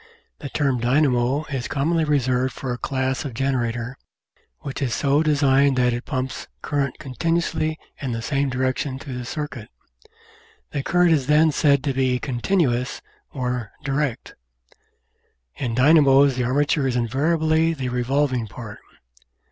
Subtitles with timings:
[0.39, 3.99] The term dynamo is commonly reserved for a class of generator
[4.61, 9.19] which is so designed that it pumps current con tinuously in the same direction through
[9.19, 9.69] the circuit.
[10.71, 14.33] The current is then said to be "continuous," or "direct."
[15.57, 18.79] In dynamos the armature is invariably the revolving part.